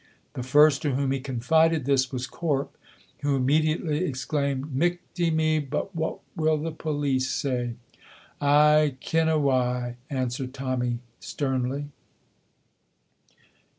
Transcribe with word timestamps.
The 0.33 0.41
first 0.41 0.81
to 0.81 0.95
whom 0.95 1.11
he 1.11 1.19
confided 1.19 1.85
this 1.85 2.11
was 2.11 2.25
Corp, 2.25 2.75
who 3.21 3.35
immediately 3.35 4.03
exclaimed: 4.03 4.73
"Michty 4.73 5.29
me! 5.29 5.59
But 5.59 5.95
what 5.95 6.17
will 6.35 6.57
the 6.57 6.71
police 6.71 7.29
say?" 7.29 7.75
"I 8.41 8.95
ken 8.99 9.29
a 9.29 9.37
wy," 9.37 9.97
answered 10.09 10.55
Tommy, 10.55 10.97
sternly. 11.19 11.89